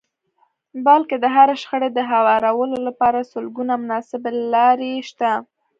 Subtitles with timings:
[0.85, 5.31] بلکې د هرې شخړې د هوارولو لپاره سلګونه مناسبې لارې شته.